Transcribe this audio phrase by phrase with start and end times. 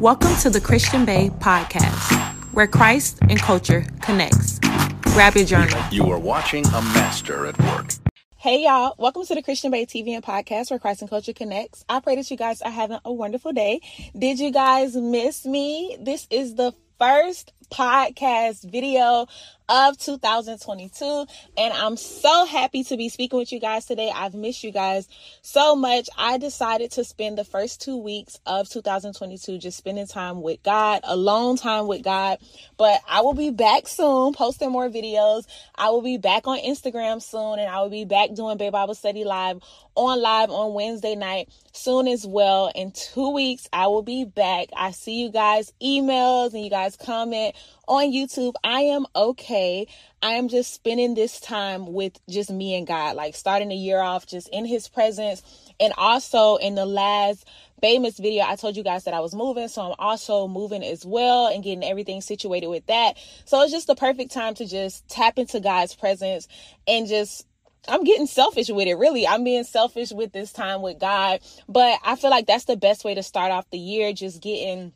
[0.00, 2.12] Welcome to the Christian Bae podcast,
[2.52, 4.58] where Christ and culture connects.
[5.02, 5.80] Grab your journal.
[5.92, 7.92] You are watching a master at work.
[8.36, 11.84] Hey y'all, welcome to the Christian Bae TV and podcast where Christ and culture connects.
[11.88, 13.80] I pray that you guys are having a wonderful day.
[14.18, 15.96] Did you guys miss me?
[16.00, 19.26] This is the first podcast video
[19.68, 21.26] of 2022
[21.56, 24.12] and I'm so happy to be speaking with you guys today.
[24.14, 25.08] I've missed you guys
[25.40, 26.08] so much.
[26.18, 31.00] I decided to spend the first 2 weeks of 2022 just spending time with God,
[31.04, 32.38] alone time with God.
[32.76, 35.46] But I will be back soon posting more videos.
[35.74, 38.94] I will be back on Instagram soon and I will be back doing Bae Bible
[38.94, 39.60] Study live
[39.94, 42.70] on live on Wednesday night soon as well.
[42.74, 44.68] In 2 weeks I will be back.
[44.76, 47.53] I see you guys emails and you guys comment
[47.86, 48.54] on YouTube.
[48.62, 49.86] I am okay.
[50.22, 54.00] I am just spending this time with just me and God, like starting the year
[54.00, 55.42] off just in His presence.
[55.80, 57.46] And also in the last
[57.80, 59.68] famous video, I told you guys that I was moving.
[59.68, 63.18] So I'm also moving as well and getting everything situated with that.
[63.44, 66.48] So it's just the perfect time to just tap into God's presence
[66.86, 67.46] and just
[67.86, 69.26] I'm getting selfish with it, really.
[69.26, 71.40] I'm being selfish with this time with God.
[71.68, 74.92] But I feel like that's the best way to start off the year, just getting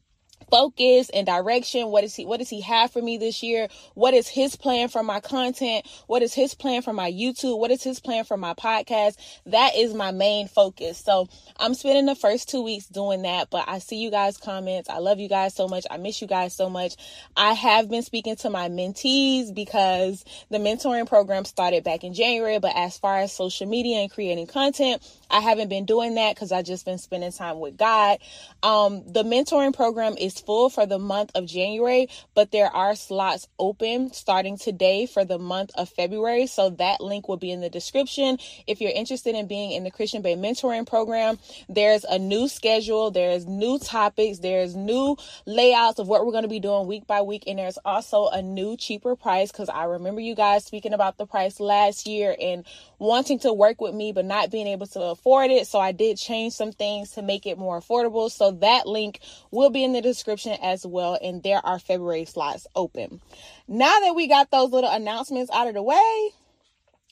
[0.50, 1.88] focus and direction.
[1.88, 3.68] What is he what does he have for me this year?
[3.94, 5.86] What is his plan for my content?
[6.06, 7.58] What is his plan for my youtube?
[7.58, 9.16] What is his plan for my podcast?
[9.46, 10.98] That is my main focus.
[10.98, 14.88] So i'm spending the first two weeks doing that but i see you guys comments.
[14.88, 15.86] I love you guys so much.
[15.90, 16.94] I miss you guys so much.
[17.36, 22.58] I have been speaking to my mentees because the mentoring program started back in january
[22.58, 26.52] but as far as social media and creating content i haven't been doing that because
[26.52, 28.18] i just been spending time with god.
[28.62, 33.48] Um, the mentoring program is full for the month of January, but there are slots
[33.58, 36.46] open starting today for the month of February.
[36.46, 38.38] So that link will be in the description.
[38.66, 43.10] If you're interested in being in the Christian Bae mentoring program, there's a new schedule,
[43.10, 47.22] there's new topics, there's new layouts of what we're going to be doing week by
[47.22, 51.18] week, and there's also a new cheaper price because I remember you guys speaking about
[51.18, 52.64] the price last year and
[52.98, 55.66] wanting to work with me but not being able to afford it.
[55.66, 58.30] So I did change some things to make it more affordable.
[58.30, 59.20] So that link
[59.50, 60.27] will be in the description
[60.62, 61.18] as well.
[61.22, 63.20] And there are February slots open.
[63.66, 66.30] Now that we got those little announcements out of the way,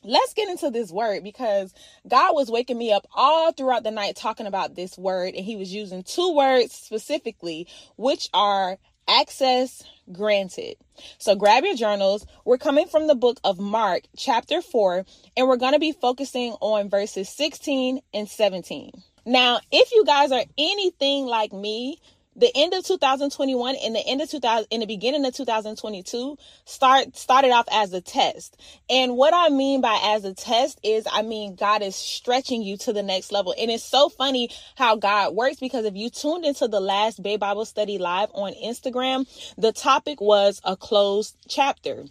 [0.04, 1.74] let's get into this word because
[2.08, 5.56] God was waking me up all throughout the night talking about this word, and He
[5.56, 7.66] was using two words specifically,
[7.96, 8.78] which are
[9.08, 10.76] access granted.
[11.18, 12.26] So grab your journals.
[12.44, 15.04] We're coming from the book of Mark, chapter 4,
[15.36, 18.90] and we're going to be focusing on verses 16 and 17.
[19.24, 22.00] Now, if you guys are anything like me,
[22.36, 27.16] the end of 2021 and the end of 2000 in the beginning of 2022 start
[27.16, 28.60] started off as a test.
[28.90, 32.76] And what i mean by as a test is i mean god is stretching you
[32.78, 33.54] to the next level.
[33.58, 37.36] And it's so funny how god works because if you tuned into the last Bae
[37.36, 39.26] bible study live on instagram
[39.56, 42.04] the topic was a closed chapter.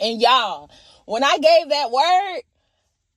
[0.00, 0.70] And y'all
[1.04, 2.42] when i gave that word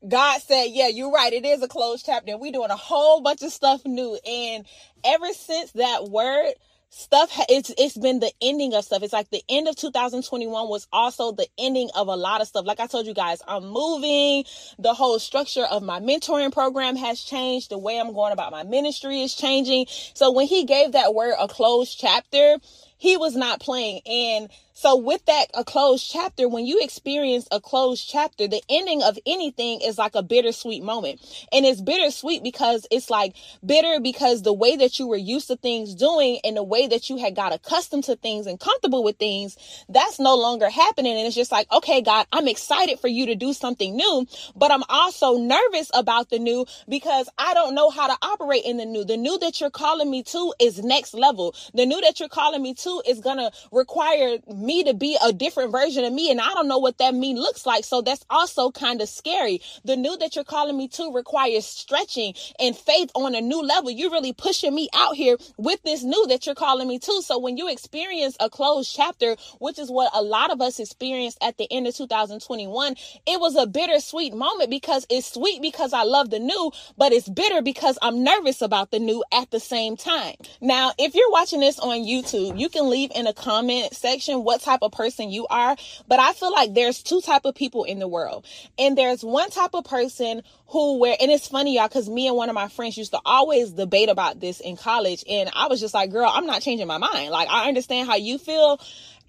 [0.07, 1.31] God said, Yeah, you're right.
[1.31, 2.37] It is a closed chapter.
[2.37, 4.17] We're doing a whole bunch of stuff new.
[4.27, 4.65] And
[5.03, 6.53] ever since that word,
[6.93, 10.89] stuff it's it's been the ending of stuff it's like the end of 2021 was
[10.91, 14.43] also the ending of a lot of stuff like i told you guys i'm moving
[14.77, 18.63] the whole structure of my mentoring program has changed the way i'm going about my
[18.63, 22.57] ministry is changing so when he gave that word a closed chapter
[22.97, 27.59] he was not playing and so with that a closed chapter, when you experience a
[27.59, 31.21] closed chapter, the ending of anything is like a bittersweet moment.
[31.51, 35.55] And it's bittersweet because it's like bitter because the way that you were used to
[35.55, 39.17] things doing and the way that you had got accustomed to things and comfortable with
[39.17, 39.57] things,
[39.89, 41.17] that's no longer happening.
[41.17, 44.71] And it's just like, okay, God, I'm excited for you to do something new, but
[44.71, 48.85] I'm also nervous about the new because I don't know how to operate in the
[48.85, 49.03] new.
[49.03, 51.55] The new that you're calling me to is next level.
[51.73, 55.33] The new that you're calling me to is going to require me to be a
[55.33, 57.83] different version of me and I don't know what that mean looks like.
[57.83, 59.61] So that's also kind of scary.
[59.83, 63.91] The new that you're calling me to requires stretching and faith on a new level.
[63.91, 67.21] You're really pushing me out here with this new that you're calling me to.
[67.21, 71.37] So when you experience a closed chapter, which is what a lot of us experienced
[71.41, 72.95] at the end of 2021,
[73.27, 77.29] it was a bittersweet moment because it's sweet because I love the new, but it's
[77.29, 80.35] bitter because I'm nervous about the new at the same time.
[80.61, 84.61] Now, if you're watching this on YouTube, you can leave in a comment section what
[84.61, 85.77] type of person you are,
[86.09, 88.45] but I feel like there's two type of people in the world.
[88.77, 92.35] And there's one type of person who where and it's funny y'all cuz me and
[92.35, 95.79] one of my friends used to always debate about this in college and I was
[95.79, 97.29] just like, "Girl, I'm not changing my mind.
[97.29, 98.77] Like I understand how you feel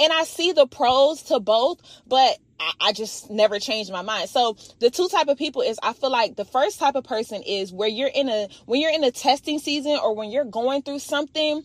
[0.01, 2.39] and I see the pros to both, but
[2.81, 4.29] I, just never changed my mind.
[4.29, 7.43] So the two type of people is I feel like the first type of person
[7.43, 10.83] is where you're in a when you're in a testing season or when you're going
[10.83, 11.65] through something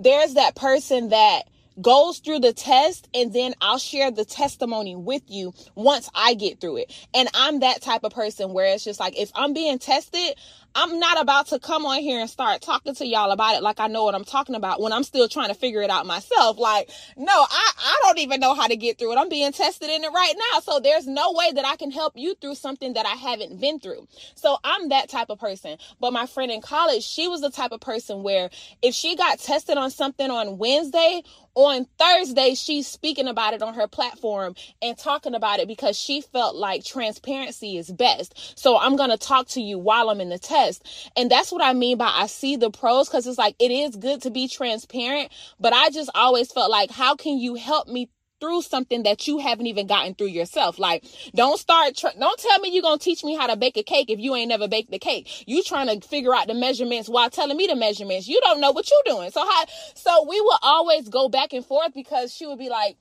[0.00, 1.42] there's that person that
[1.80, 6.60] goes through the test and then I'll share the testimony with you once I get
[6.60, 7.08] through it.
[7.14, 10.34] And I'm that type of person where it's just like if I'm being tested,
[10.74, 13.80] I'm not about to come on here and start talking to y'all about it like
[13.80, 16.58] I know what I'm talking about when I'm still trying to figure it out myself.
[16.58, 19.18] Like, no, I, I don't even know how to get through it.
[19.18, 20.60] I'm being tested in it right now.
[20.60, 23.80] So there's no way that I can help you through something that I haven't been
[23.80, 24.06] through.
[24.36, 25.76] So I'm that type of person.
[25.98, 28.50] But my friend in college, she was the type of person where
[28.80, 31.22] if she got tested on something on Wednesday,
[31.66, 36.20] on Thursday, she's speaking about it on her platform and talking about it because she
[36.20, 38.58] felt like transparency is best.
[38.58, 40.86] So I'm going to talk to you while I'm in the test.
[41.16, 43.96] And that's what I mean by I see the pros because it's like it is
[43.96, 48.10] good to be transparent, but I just always felt like, how can you help me
[48.40, 50.78] through something that you haven't even gotten through yourself.
[50.78, 51.04] Like,
[51.34, 53.82] don't start, tr- don't tell me you're going to teach me how to bake a
[53.82, 55.44] cake if you ain't never baked the cake.
[55.46, 58.28] You trying to figure out the measurements while telling me the measurements.
[58.28, 59.30] You don't know what you're doing.
[59.30, 59.64] So how,
[59.94, 62.96] so we will always go back and forth because she would be like,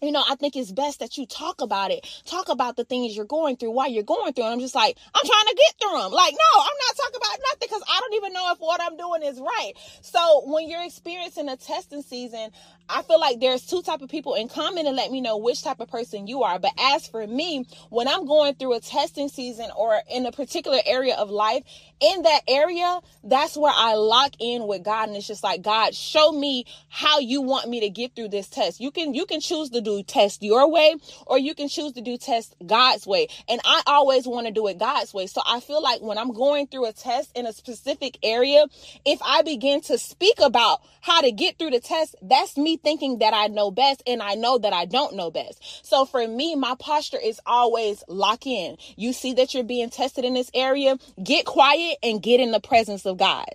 [0.00, 2.06] you know, I think it's best that you talk about it.
[2.24, 4.44] Talk about the things you're going through while you're going through.
[4.44, 6.12] And I'm just like, I'm trying to get through them.
[6.12, 8.96] Like, no, I'm not talking about nothing because I don't even know if what I'm
[8.96, 9.72] doing is right.
[10.02, 12.50] So when you're experiencing a testing season,
[12.88, 15.62] I feel like there's two type of people in comment and let me know which
[15.62, 16.58] type of person you are.
[16.58, 20.78] But as for me, when I'm going through a testing season or in a particular
[20.86, 21.64] area of life,
[22.00, 25.94] in that area, that's where I lock in with God and it's just like, God,
[25.94, 28.80] show me how you want me to get through this test.
[28.80, 30.94] You can you can choose to do test your way
[31.26, 33.28] or you can choose to do test God's way.
[33.48, 35.26] And I always want to do it God's way.
[35.26, 38.64] So I feel like when I'm going through a test in a specific area,
[39.04, 43.18] if I begin to speak about how to get through the test, that's me thinking
[43.18, 45.86] that I know best and I know that I don't know best.
[45.86, 48.76] So for me, my posture is always lock in.
[48.96, 52.60] You see that you're being tested in this area, get quiet and get in the
[52.60, 53.48] presence of God.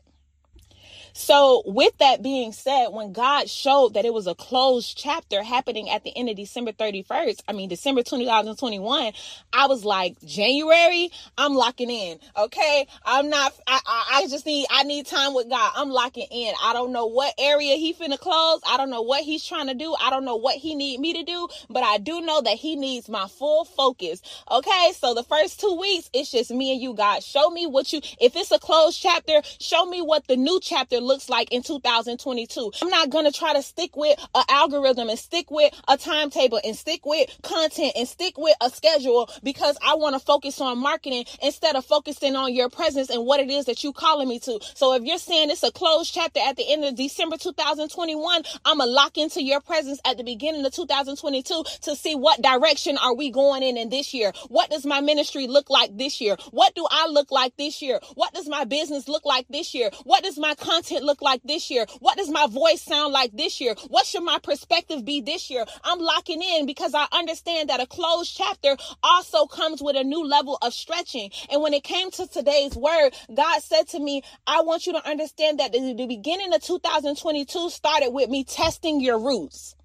[1.13, 5.89] So, with that being said, when God showed that it was a closed chapter happening
[5.89, 9.13] at the end of December 31st, I mean, December 2021,
[9.53, 12.19] I was like, January, I'm locking in.
[12.35, 12.87] Okay.
[13.05, 15.71] I'm not, I, I, I just need, I need time with God.
[15.75, 16.53] I'm locking in.
[16.63, 18.61] I don't know what area he finna close.
[18.67, 19.95] I don't know what he's trying to do.
[20.01, 22.75] I don't know what he need me to do, but I do know that he
[22.75, 24.21] needs my full focus.
[24.49, 24.91] Okay.
[24.95, 27.23] So the first two weeks, it's just me and you, God.
[27.23, 30.99] Show me what you, if it's a closed chapter, show me what the new chapter
[31.03, 32.71] looks like in 2022.
[32.81, 36.59] I'm not going to try to stick with an algorithm and stick with a timetable
[36.63, 40.77] and stick with content and stick with a schedule because I want to focus on
[40.79, 44.39] marketing instead of focusing on your presence and what it is that you calling me
[44.39, 44.59] to.
[44.75, 48.77] So if you're saying it's a closed chapter at the end of December 2021, I'm
[48.77, 52.97] going to lock into your presence at the beginning of 2022 to see what direction
[52.97, 54.31] are we going in in this year?
[54.47, 56.37] What does my ministry look like this year?
[56.51, 57.99] What do I look like this year?
[58.15, 59.89] What does my business look like this year?
[60.03, 61.85] What does my content content look like this year?
[61.99, 63.75] What does my voice sound like this year?
[63.87, 65.65] What should my perspective be this year?
[65.83, 70.25] I'm locking in because I understand that a closed chapter also comes with a new
[70.25, 71.31] level of stretching.
[71.49, 75.09] And when it came to today's word, God said to me, I want you to
[75.09, 79.75] understand that the, the beginning of 2022 started with me testing your roots.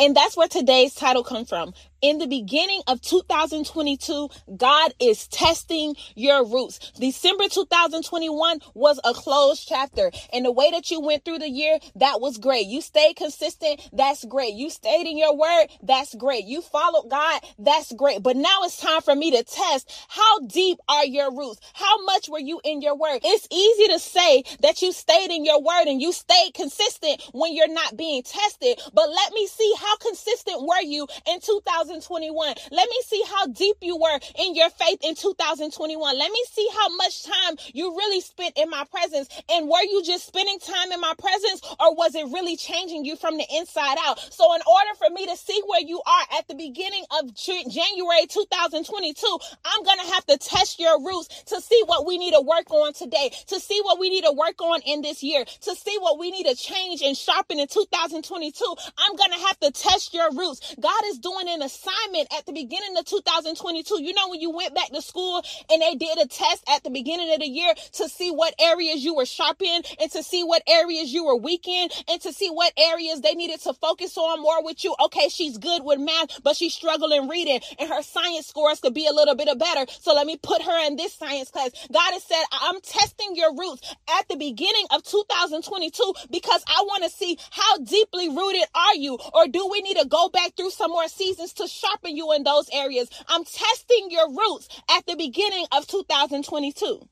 [0.00, 5.96] And that's where today's title comes from in the beginning of 2022, God is testing
[6.14, 6.92] your roots.
[6.98, 10.10] December 2021 was a closed chapter.
[10.32, 12.66] And the way that you went through the year, that was great.
[12.66, 13.88] You stayed consistent.
[13.92, 14.54] That's great.
[14.54, 15.66] You stayed in your word.
[15.82, 16.44] That's great.
[16.44, 17.40] You followed God.
[17.58, 18.22] That's great.
[18.22, 21.60] But now it's time for me to test how deep are your roots?
[21.74, 23.20] How much were you in your word?
[23.24, 27.54] It's easy to say that you stayed in your word and you stayed consistent when
[27.54, 28.80] you're not being tested.
[28.94, 31.87] But let me see how consistent were you in 2021.
[31.88, 32.54] 2021.
[32.70, 36.18] Let me see how deep you were in your faith in 2021.
[36.18, 39.28] Let me see how much time you really spent in my presence.
[39.50, 43.16] And were you just spending time in my presence or was it really changing you
[43.16, 44.20] from the inside out?
[44.32, 48.26] So, in order for me to see where you are at the beginning of January
[48.28, 52.42] 2022, I'm going to have to test your roots to see what we need to
[52.42, 55.74] work on today, to see what we need to work on in this year, to
[55.74, 58.64] see what we need to change and sharpen in 2022.
[58.98, 60.74] I'm going to have to test your roots.
[60.80, 64.02] God is doing in an assignment at the beginning of 2022.
[64.02, 66.90] You know, when you went back to school and they did a test at the
[66.90, 70.42] beginning of the year to see what areas you were sharp in and to see
[70.42, 74.16] what areas you were weak in and to see what areas they needed to focus
[74.16, 74.94] on more with you.
[75.04, 79.06] Okay, she's good with math, but she's struggling reading and her science scores could be
[79.06, 79.90] a little bit better.
[80.00, 81.70] So let me put her in this science class.
[81.92, 87.04] God has said, I'm testing your roots at the beginning of 2022 because I want
[87.04, 90.70] to see how deeply rooted are you or do we need to go back through
[90.70, 93.08] some more seasons to sharpen you in those areas.
[93.28, 97.08] I'm testing your roots at the beginning of 2022.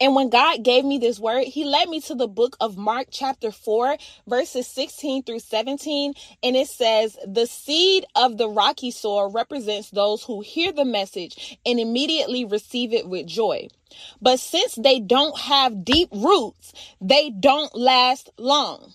[0.00, 3.08] And when God gave me this word, He led me to the book of Mark,
[3.10, 6.14] chapter 4, verses 16 through 17.
[6.42, 11.58] And it says, The seed of the rocky soil represents those who hear the message
[11.64, 13.68] and immediately receive it with joy.
[14.20, 18.94] But since they don't have deep roots, they don't last long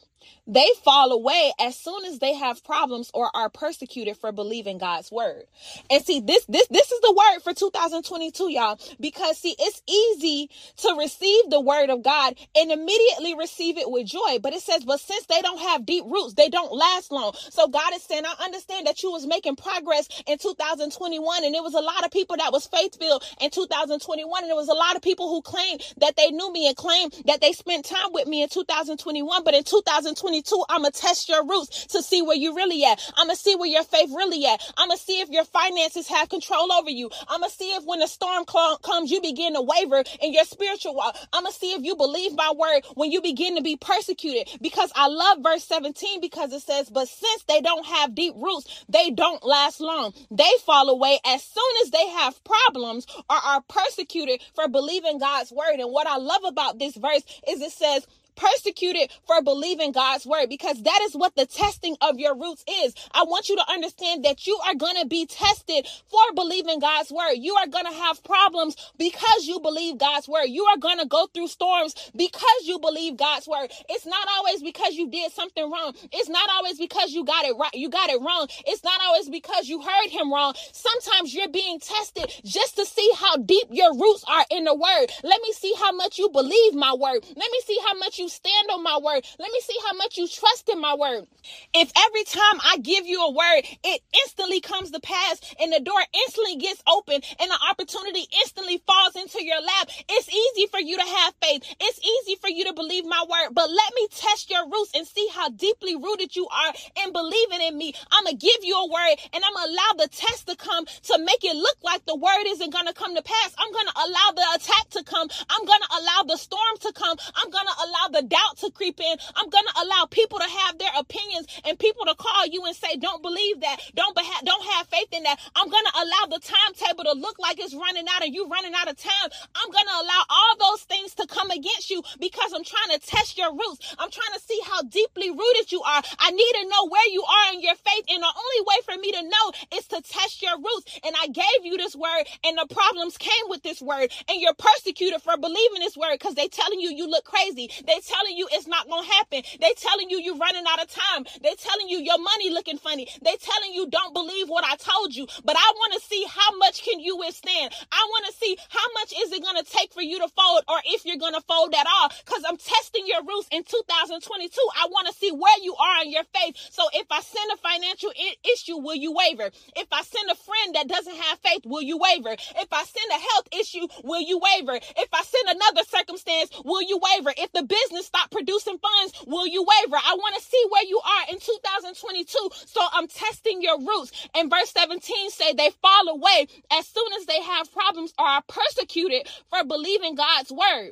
[0.50, 5.12] they fall away as soon as they have problems or are persecuted for believing God's
[5.12, 5.44] word.
[5.91, 10.50] And see, this this this is the word for 2022, y'all, because see, it's easy
[10.77, 14.39] to receive the word of God and immediately receive it with joy.
[14.41, 17.34] But it says, but since they don't have deep roots, they don't last long.
[17.51, 21.63] So God is saying, I understand that you was making progress in 2021, and it
[21.63, 24.74] was a lot of people that was faith filled in 2021, and there was a
[24.74, 28.12] lot of people who claimed that they knew me and claimed that they spent time
[28.13, 32.01] with me in 2021, but in 2022 22, I'm going to test your roots to
[32.01, 33.00] see where you really at.
[33.17, 34.62] I'm going to see where your faith really at.
[34.77, 37.10] I'm going to see if your finances have control over you.
[37.27, 40.34] I'm going to see if when the storm cl- comes, you begin to waver in
[40.34, 41.17] your spiritual walk.
[41.34, 44.50] I'm going to see if you believe my word when you begin to be persecuted.
[44.62, 48.86] Because I love verse 17 because it says, but since they don't have deep roots,
[48.89, 50.13] they don't last long.
[50.31, 55.51] They fall away as soon as they have problems or are persecuted for believing God's
[55.51, 55.79] word.
[55.79, 58.08] And what I love about this verse is it says,
[58.39, 62.96] persecuted for believing God's word because that is what the testing of your roots is.
[63.13, 67.12] I want you to understand that you are going to be tested for believing God's
[67.12, 67.36] word.
[67.36, 70.46] You are going to have problems because you believe God's word.
[70.48, 73.72] You are going to go through storms because you believe God's word.
[73.89, 75.93] It's not always because you did something wrong.
[76.13, 77.74] It's not always because you got it right.
[77.74, 78.48] You got it wrong.
[78.67, 80.55] It's not always because you heard him wrong.
[80.72, 85.08] Sometimes you're being tested just to see how deep your roots are in the word.
[85.24, 87.25] Let me see how much you believe my word.
[87.27, 89.25] Let me see how much you stand on my word.
[89.39, 91.27] Let me see how much you trust in my word.
[91.74, 95.79] If every time I give you a word, it instantly comes to pass and the
[95.79, 100.79] door instantly gets open and the opportunity instantly falls into your lap, it's easy for
[100.79, 101.63] you to have faith.
[101.79, 103.53] It's easy for you to believe my word.
[103.53, 106.74] But let me test your roots and see how deeply rooted you are
[107.05, 107.93] in believing in me.
[108.12, 110.55] I'm going to give you a word and I'm going to allow the test to
[110.55, 113.53] come to make it look like the word isn't going to come to pass.
[113.57, 115.29] I'm going to allow the attack to come.
[115.50, 117.17] I'm going to allow the storm to come.
[117.36, 119.17] I'm going to allow the doubt to creep in.
[119.35, 122.75] I'm going to allow people to have their opinions and people to call you and
[122.75, 123.77] say, don't believe that.
[123.95, 125.39] Don't, beha- don't have faith in that.
[125.55, 128.73] I'm going to allow the timetable to look like it's running out and you running
[128.75, 129.29] out of time.
[129.55, 133.05] I'm going to allow all those things to come against you because I'm trying to
[133.05, 133.95] test your roots.
[133.99, 136.01] I'm trying to see how deeply rooted you are.
[136.19, 138.05] I need to know where you are in your faith.
[138.09, 139.45] And the only way for me to know
[139.77, 140.99] is to test your roots.
[141.03, 144.55] And I gave you this word and the problems came with this word and you're
[144.57, 147.69] persecuted for believing this word because they telling you you look crazy.
[147.88, 149.44] They telling you it's not going to happen.
[149.60, 151.25] They telling you you're running out of time.
[151.41, 153.08] They telling you your money looking funny.
[153.24, 155.27] They telling you don't believe what I told you.
[155.46, 157.74] But I want to see how much can you withstand.
[157.91, 160.63] I want to see how much is it going to take for you to fold
[160.68, 164.51] or if you're going to fold at all cuz I'm testing your roots in 2022.
[164.77, 166.56] I want to see where you are in your faith.
[166.72, 169.51] So if I send a financial I- issue, will you waver?
[169.75, 172.34] If I send a friend that doesn't have faith, will you waver?
[172.34, 174.75] If I send a health issue, will you waver?
[174.98, 177.34] If I send another circumstance, will you waver?
[177.38, 179.98] If the business stop producing funds, will you waver?
[179.98, 182.50] I want to see where you are in 2022.
[182.65, 184.12] So I'm testing your roots.
[184.36, 188.43] And verse 17 say they fall away as soon as they have problems or are
[188.48, 190.91] persecuted for believing God's word.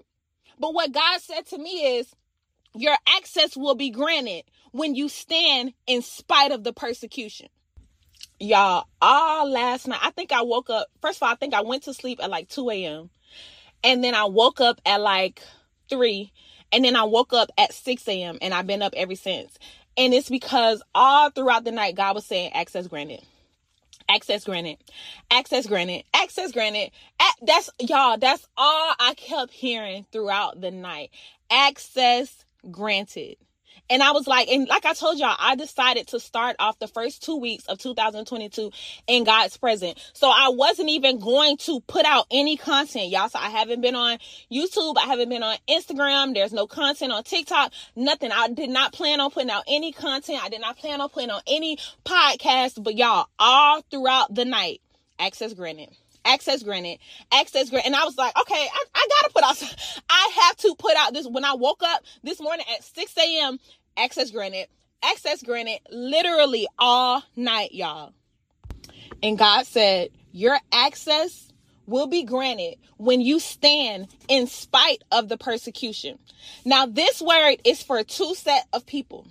[0.59, 2.13] But what God said to me is,
[2.73, 7.47] your access will be granted when you stand in spite of the persecution.
[8.39, 10.87] Y'all, all last night, I think I woke up.
[11.01, 13.09] First of all, I think I went to sleep at like 2 a.m.
[13.83, 15.41] And then I woke up at like
[15.89, 16.31] 3
[16.71, 18.37] and then I woke up at 6 a.m.
[18.41, 19.57] and I've been up ever since.
[19.97, 23.21] And it's because all throughout the night, God was saying, access granted.
[24.09, 24.77] Access granted.
[25.31, 26.03] Access granted.
[26.13, 26.91] Access granted.
[27.41, 31.11] That's, y'all, that's all I kept hearing throughout the night.
[31.49, 33.37] Access granted.
[33.89, 36.87] And I was like, and like I told y'all, I decided to start off the
[36.87, 38.71] first two weeks of 2022
[39.07, 40.11] in God's presence.
[40.13, 43.29] So I wasn't even going to put out any content, y'all.
[43.29, 44.17] So I haven't been on
[44.51, 44.95] YouTube.
[44.97, 46.33] I haven't been on Instagram.
[46.33, 47.71] There's no content on TikTok.
[47.95, 48.31] Nothing.
[48.31, 50.43] I did not plan on putting out any content.
[50.43, 52.83] I did not plan on putting on any podcast.
[52.83, 54.81] But y'all, all throughout the night,
[55.19, 55.89] access granted
[56.27, 56.99] access granted,
[57.31, 57.87] access granted.
[57.87, 59.75] And I was like, okay, I, I gotta put out,
[60.09, 61.27] I have to put out this.
[61.27, 63.59] When I woke up this morning at 6 a.m.,
[63.95, 64.67] access granted,
[65.03, 68.13] access granted literally all night, y'all.
[69.23, 71.51] And God said, your access
[71.87, 76.19] will be granted when you stand in spite of the persecution.
[76.65, 79.25] Now, this word is for two set of people.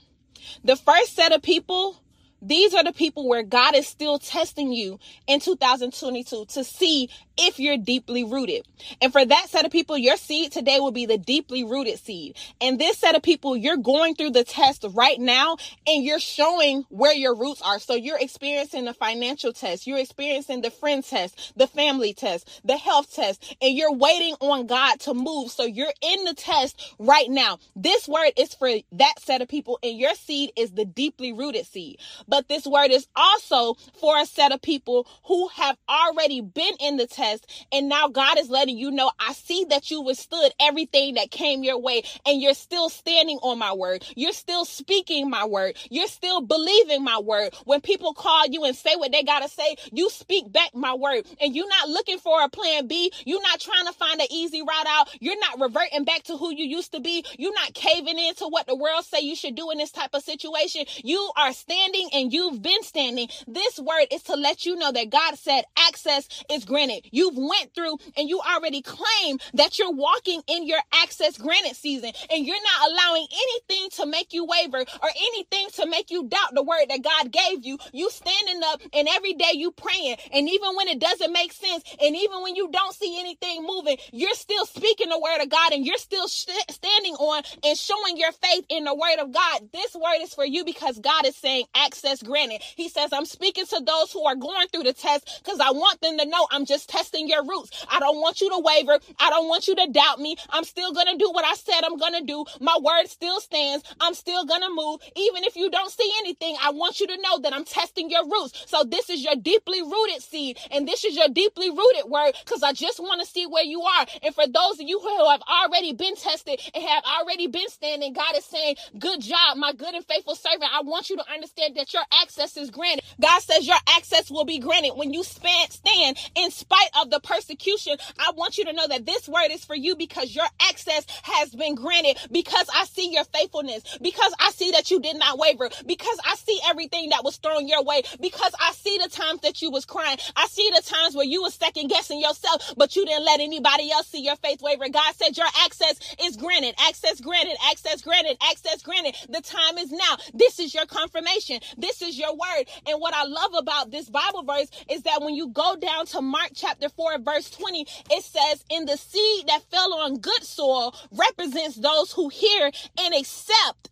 [0.64, 2.00] The first set of people
[2.42, 7.58] these are the people where God is still testing you in 2022 to see if
[7.58, 8.66] you're deeply rooted.
[9.00, 12.36] And for that set of people, your seed today will be the deeply rooted seed.
[12.60, 16.84] And this set of people, you're going through the test right now and you're showing
[16.88, 17.78] where your roots are.
[17.78, 22.76] So you're experiencing the financial test, you're experiencing the friend test, the family test, the
[22.76, 25.50] health test, and you're waiting on God to move.
[25.50, 27.58] So you're in the test right now.
[27.74, 31.66] This word is for that set of people, and your seed is the deeply rooted
[31.66, 31.98] seed.
[32.28, 36.96] But this word is also for a set of people who have already been in
[36.96, 37.25] the test,
[37.72, 41.62] and now God is letting you know, I see that you withstood everything that came
[41.62, 44.04] your way, and you're still standing on my word.
[44.16, 45.76] You're still speaking my word.
[45.90, 47.54] You're still believing my word.
[47.64, 50.94] When people call you and say what they got to say, you speak back my
[50.94, 51.26] word.
[51.40, 53.12] And you're not looking for a plan B.
[53.24, 55.08] You're not trying to find an easy route out.
[55.20, 57.24] You're not reverting back to who you used to be.
[57.38, 60.22] You're not caving into what the world say you should do in this type of
[60.22, 60.84] situation.
[61.02, 63.28] You are standing and you've been standing.
[63.46, 67.08] This word is to let you know that God said access is granted.
[67.16, 72.12] You've went through and you already claim that you're walking in your access granted season
[72.30, 76.54] and you're not allowing anything to make you waver or anything to make you doubt
[76.54, 77.78] the word that God gave you.
[77.92, 81.84] You standing up and every day you praying and even when it doesn't make sense
[82.02, 85.72] and even when you don't see anything moving, you're still speaking the word of God
[85.72, 89.70] and you're still sh- standing on and showing your faith in the word of God.
[89.72, 92.62] This word is for you because God is saying access granted.
[92.76, 96.00] He says, I'm speaking to those who are going through the test because I want
[96.00, 97.86] them to know I'm just testing your roots.
[97.88, 98.98] I don't want you to waver.
[99.18, 100.36] I don't want you to doubt me.
[100.50, 102.44] I'm still going to do what I said I'm going to do.
[102.60, 103.84] My word still stands.
[104.00, 105.00] I'm still going to move.
[105.16, 108.24] Even if you don't see anything, I want you to know that I'm testing your
[108.24, 108.64] roots.
[108.66, 112.62] So this is your deeply rooted seed and this is your deeply rooted word because
[112.62, 114.06] I just want to see where you are.
[114.22, 118.12] And for those of you who have already been tested and have already been standing,
[118.12, 120.70] God is saying, good job, my good and faithful servant.
[120.72, 123.04] I want you to understand that your access is granted.
[123.20, 127.96] God says your access will be granted when you stand in spite of the persecution.
[128.18, 131.54] I want you to know that this word is for you because your access has
[131.54, 135.70] been granted because I see your faithfulness, because I see that you did not waver,
[135.86, 139.62] because I see everything that was thrown your way, because I see the times that
[139.62, 140.18] you was crying.
[140.36, 143.90] I see the times where you was second guessing yourself, but you didn't let anybody
[143.90, 144.88] else see your faith waver.
[144.88, 149.14] God said your access is granted, access granted, access granted, access granted.
[149.28, 150.16] The time is now.
[150.34, 151.60] This is your confirmation.
[151.76, 152.64] This is your word.
[152.86, 156.22] And what I love about this Bible verse is that when you go down to
[156.22, 160.94] Mark chapter 4, verse 20, it says, In the seed that fell on good soil
[161.12, 163.90] represents those who hear and accept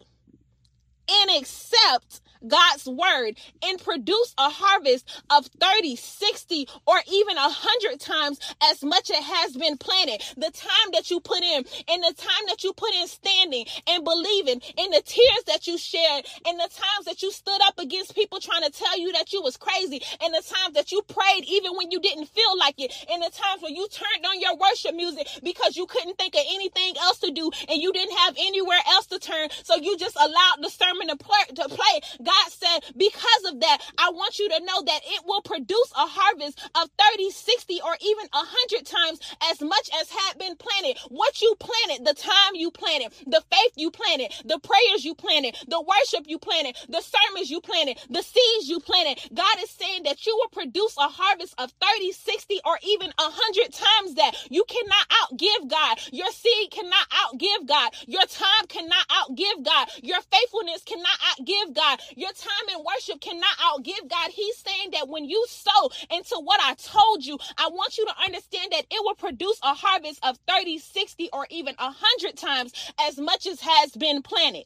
[1.11, 8.41] and accept God's word and produce a harvest of 30, 60, or even 100 times
[8.71, 10.23] as much as has been planted.
[10.37, 14.05] The time that you put in, and the time that you put in standing and
[14.05, 18.15] believing, and the tears that you shared, and the times that you stood up against
[18.15, 21.45] people trying to tell you that you was crazy, and the times that you prayed
[21.47, 24.57] even when you didn't feel like it, and the times when you turned on your
[24.57, 28.35] worship music because you couldn't think of anything else to do and you didn't have
[28.39, 31.45] anywhere else to turn, so you just allowed the sermon to play.
[31.55, 32.01] To play.
[32.23, 35.91] God God said, because of that, I want you to know that it will produce
[35.97, 39.21] a harvest of 30, 60, or even 100 times
[39.51, 40.99] as much as had been planted.
[41.09, 45.57] What you planted, the time you planted, the faith you planted, the prayers you planted,
[45.69, 49.21] the worship you planted, the sermons you planted, the seeds you planted.
[49.35, 53.73] God is saying that you will produce a harvest of 30, 60, or even 100
[53.73, 54.35] times that.
[54.51, 55.99] You cannot outgive God.
[56.13, 57.93] Your seed cannot outgive God.
[58.07, 59.89] Your time cannot outgive God.
[60.03, 62.01] Your faithfulness cannot outgive God.
[62.17, 64.31] Your time in worship cannot outgive God.
[64.31, 68.15] He's saying that when you sow into what I told you, I want you to
[68.25, 73.19] understand that it will produce a harvest of 30, 60, or even 100 times as
[73.19, 74.65] much as has been planted.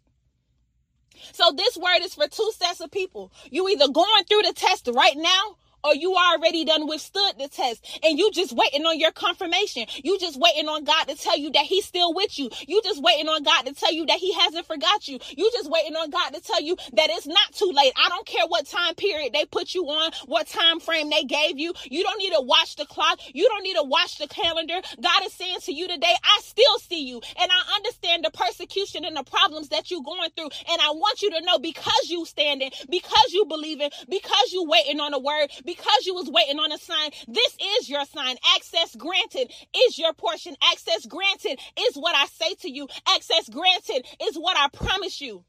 [1.32, 3.32] So this word is for two sets of people.
[3.50, 8.00] You either going through the test right now or you already done withstood the test
[8.02, 9.86] and you just waiting on your confirmation.
[10.02, 12.50] You just waiting on God to tell you that he's still with you.
[12.66, 15.18] You just waiting on God to tell you that he hasn't forgot you.
[15.36, 17.92] You just waiting on God to tell you that it's not too late.
[17.96, 21.58] I don't care what time period they put you on, what time frame they gave
[21.58, 21.72] you.
[21.90, 23.20] You don't need to watch the clock.
[23.32, 24.80] You don't need to watch the calendar.
[25.00, 29.04] God is saying to you today, I still see you and I understand the persecution
[29.04, 30.50] and the problems that you're going through.
[30.70, 35.00] And I want you to know because you standing, because you believing, because you waiting
[35.00, 38.36] on the word, because you was waiting on a sign, this is your sign.
[38.56, 40.56] Access granted is your portion.
[40.72, 42.88] Access granted is what I say to you.
[43.06, 45.44] Access granted is what I promise you.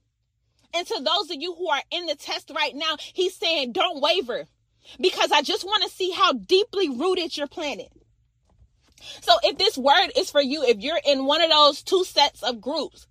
[0.73, 4.01] And to those of you who are in the test right now, he's saying, don't
[4.01, 4.43] waver
[4.99, 7.88] because I just want to see how deeply rooted you're planted.
[9.21, 12.43] So if this word is for you, if you're in one of those two sets
[12.43, 13.08] of groups,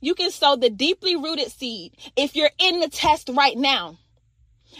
[0.00, 3.98] you can sow the deeply rooted seed if you're in the test right now.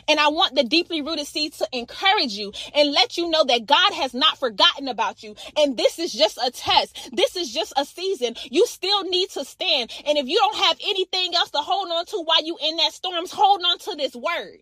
[0.07, 3.67] And I want the deeply rooted seed to encourage you and let you know that
[3.67, 5.35] God has not forgotten about you.
[5.57, 7.11] And this is just a test.
[7.13, 8.35] This is just a season.
[8.51, 9.93] You still need to stand.
[10.07, 12.93] And if you don't have anything else to hold on to while you in that
[12.93, 14.59] storms, hold on to this word.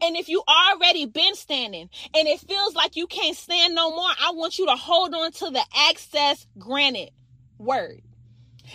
[0.00, 4.10] And if you already been standing and it feels like you can't stand no more,
[4.20, 7.10] I want you to hold on to the access granted
[7.58, 8.02] word.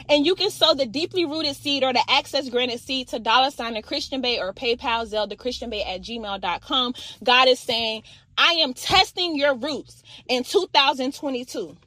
[0.08, 3.52] And you can sow the deeply rooted seed or the access granted seed to dollar
[3.52, 6.94] sign the Christian Bae or PayPal Zelda Christian Bae at gmail.com.
[7.24, 8.04] God is saying,
[8.38, 11.78] I am testing your roots in 2022.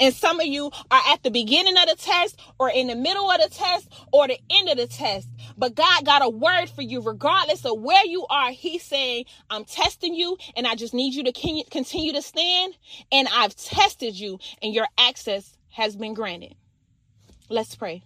[0.00, 3.30] And some of you are at the beginning of the test or in the middle
[3.30, 5.28] of the test or the end of the test.
[5.56, 8.50] But God got a word for you, regardless of where you are.
[8.50, 12.74] He's saying, I'm testing you and I just need you to continue to stand.
[13.10, 16.56] And I've tested you and your access has been granted.
[17.48, 18.02] Let's pray.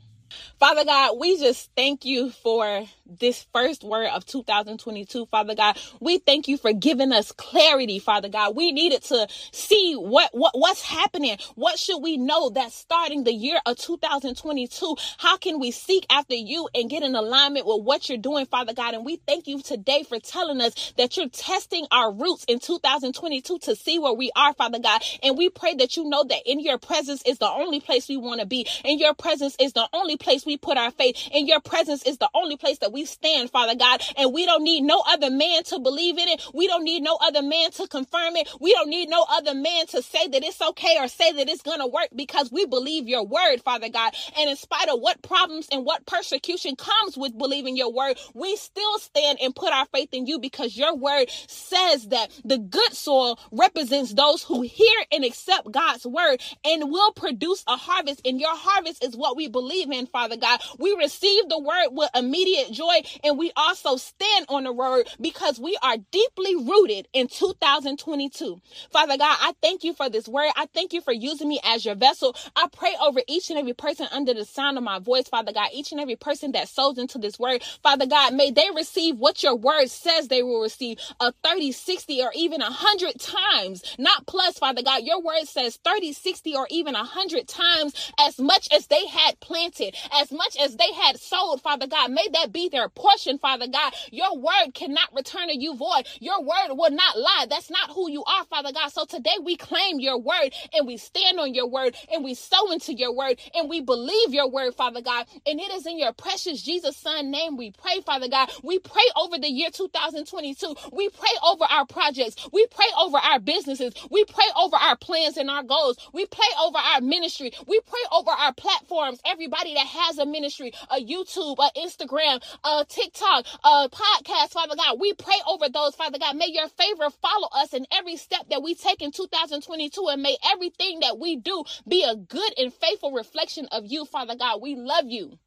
[0.58, 5.78] Father God, we just thank you for this first word of 2022, Father God.
[6.00, 8.56] We thank you for giving us clarity, Father God.
[8.56, 11.38] We needed to see what, what what's happening.
[11.54, 14.96] What should we know that starting the year of 2022?
[15.18, 18.74] How can we seek after you and get in alignment with what you're doing, Father
[18.74, 18.94] God?
[18.94, 23.58] And we thank you today for telling us that you're testing our roots in 2022
[23.60, 25.02] to see where we are, Father God.
[25.22, 28.16] And we pray that you know that in your presence is the only place we
[28.16, 28.66] want to be.
[28.84, 31.16] In your presence is the only place we put our faith.
[31.32, 34.02] In your presence is the only place that we stand, Father God.
[34.16, 36.42] And we don't need no other man to believe in it.
[36.54, 38.48] We don't need no other man to confirm it.
[38.60, 41.62] We don't need no other man to say that it's okay or say that it's
[41.62, 44.14] going to work because we believe your word, Father God.
[44.38, 48.56] And in spite of what problems and what persecution comes with believing your word, we
[48.56, 52.94] still stand and put our faith in you because your word says that the good
[52.94, 58.20] soil represents those who hear and accept God's word and will produce a harvest.
[58.24, 60.60] And your harvest is what we believe in, Father God.
[60.78, 65.60] We receive the word with immediate joy and we also stand on the word because
[65.60, 68.60] we are deeply rooted in 2022.
[68.92, 70.50] Father God, I thank you for this word.
[70.56, 72.36] I thank you for using me as your vessel.
[72.56, 75.70] I pray over each and every person under the sound of my voice, Father God,
[75.74, 77.62] each and every person that sows into this word.
[77.82, 82.22] Father God, may they receive what your word says they will receive a 30, 60,
[82.22, 85.02] or even a 100 times, not plus, Father God.
[85.04, 89.40] Your word says 30, 60, or even a 100 times as much as they had
[89.40, 92.10] planted, as much as they had sold, Father God.
[92.12, 93.92] May that be their portion, Father God.
[94.12, 96.06] Your word cannot return to you void.
[96.20, 97.46] Your word will not lie.
[97.50, 98.90] That's not who you are, Father God.
[98.92, 102.72] So today we claim your word and we stand on your word and we sow
[102.72, 105.26] into your word and we believe your word, Father God.
[105.46, 108.50] And it is in your precious Jesus Son name we pray, Father God.
[108.62, 110.76] We pray over the year 2022.
[110.92, 112.36] We pray over our projects.
[112.52, 113.94] We pray over our businesses.
[114.10, 115.98] We pray over our plans and our goals.
[116.12, 117.52] We pray over our ministry.
[117.66, 119.20] We pray over our platforms.
[119.26, 124.98] Everybody that has a ministry, a YouTube, a Instagram, uh, TikTok, a podcast, Father God.
[125.00, 126.36] We pray over those, Father God.
[126.36, 130.36] May your favor follow us in every step that we take in 2022, and may
[130.52, 134.60] everything that we do be a good and faithful reflection of you, Father God.
[134.60, 135.38] We love you.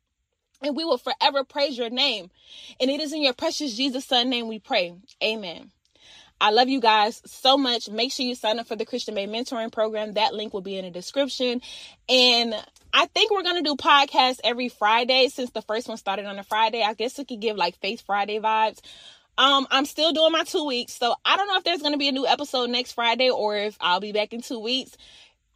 [0.61, 2.29] And we will forever praise your name.
[2.81, 4.93] And it is in your precious Jesus Son name we pray.
[5.23, 5.71] Amen.
[6.41, 7.89] I love you guys so much.
[7.89, 10.13] Make sure you sign up for the Christian Bae Mentoring Program.
[10.13, 11.61] That link will be in the description.
[12.07, 12.55] And
[12.93, 16.43] I think we're gonna do podcasts every Friday since the first one started on a
[16.43, 16.81] Friday.
[16.81, 18.79] I guess it could give like Faith Friday vibes.
[19.37, 22.09] Um, I'm still doing my two weeks, so I don't know if there's gonna be
[22.09, 24.95] a new episode next Friday or if I'll be back in two weeks.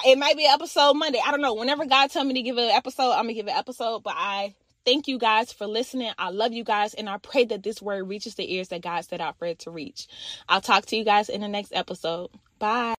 [0.05, 1.19] It might be episode Monday.
[1.25, 1.53] I don't know.
[1.53, 4.03] Whenever God tell me to give an episode, I'm gonna give an episode.
[4.03, 4.53] But I
[4.85, 6.11] thank you guys for listening.
[6.17, 9.05] I love you guys, and I pray that this word reaches the ears that God
[9.05, 10.07] set out for it to reach.
[10.49, 12.29] I'll talk to you guys in the next episode.
[12.59, 12.91] Bye.